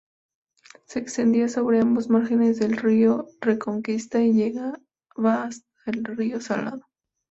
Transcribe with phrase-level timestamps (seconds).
[0.87, 4.79] Se extendía sobre ambos márgenes del río Reconquista y llegaba
[5.19, 6.87] hasta el río Salado.